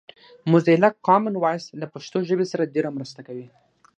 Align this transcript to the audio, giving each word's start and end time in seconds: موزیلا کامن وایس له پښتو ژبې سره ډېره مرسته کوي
موزیلا 0.51 0.89
کامن 1.05 1.35
وایس 1.39 1.65
له 1.79 1.85
پښتو 1.93 2.17
ژبې 2.29 2.45
سره 2.51 2.71
ډېره 2.73 2.89
مرسته 2.97 3.19
کوي 3.27 3.47